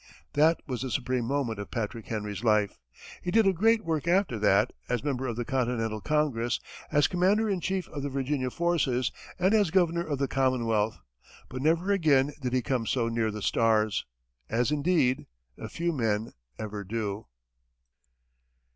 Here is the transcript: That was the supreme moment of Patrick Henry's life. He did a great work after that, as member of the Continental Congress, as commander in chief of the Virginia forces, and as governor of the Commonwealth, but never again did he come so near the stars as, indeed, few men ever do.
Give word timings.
That 0.33 0.63
was 0.65 0.81
the 0.81 0.89
supreme 0.89 1.25
moment 1.25 1.59
of 1.59 1.69
Patrick 1.69 2.07
Henry's 2.07 2.43
life. 2.43 2.79
He 3.21 3.29
did 3.29 3.45
a 3.45 3.53
great 3.53 3.85
work 3.85 4.07
after 4.07 4.39
that, 4.39 4.73
as 4.89 5.03
member 5.03 5.27
of 5.27 5.35
the 5.35 5.45
Continental 5.45 6.01
Congress, 6.01 6.59
as 6.91 7.07
commander 7.07 7.47
in 7.47 7.59
chief 7.61 7.87
of 7.89 8.01
the 8.01 8.09
Virginia 8.09 8.49
forces, 8.49 9.11
and 9.37 9.53
as 9.53 9.69
governor 9.69 10.01
of 10.03 10.17
the 10.17 10.27
Commonwealth, 10.27 10.97
but 11.49 11.61
never 11.61 11.91
again 11.91 12.33
did 12.41 12.51
he 12.51 12.63
come 12.63 12.87
so 12.87 13.09
near 13.09 13.29
the 13.29 13.43
stars 13.43 14.07
as, 14.49 14.71
indeed, 14.71 15.27
few 15.69 15.93
men 15.93 16.33
ever 16.57 16.83
do. 16.83 17.27